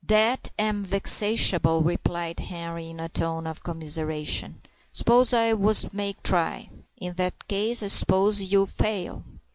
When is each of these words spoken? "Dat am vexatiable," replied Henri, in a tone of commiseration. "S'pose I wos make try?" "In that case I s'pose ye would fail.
"Dat 0.03 0.49
am 0.57 0.83
vexatiable," 0.83 1.85
replied 1.85 2.39
Henri, 2.39 2.89
in 2.89 2.99
a 2.99 3.07
tone 3.07 3.45
of 3.45 3.61
commiseration. 3.61 4.63
"S'pose 4.91 5.31
I 5.31 5.53
wos 5.53 5.93
make 5.93 6.23
try?" 6.23 6.71
"In 6.97 7.13
that 7.17 7.47
case 7.47 7.83
I 7.83 7.85
s'pose 7.85 8.41
ye 8.41 8.57
would 8.57 8.69
fail. 8.69 9.23